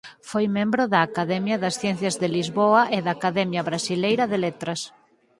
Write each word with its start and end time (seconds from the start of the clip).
Foi 0.29 0.45
Membro 0.57 0.83
da 0.93 0.99
Academia 1.09 1.57
das 1.63 1.77
Ciencias 1.81 2.15
de 2.21 2.27
Lisboa 2.37 2.81
e 2.97 2.99
da 3.05 3.11
Academia 3.17 3.65
Brasileira 3.69 4.23
de 4.31 4.37
Letras. 4.45 4.81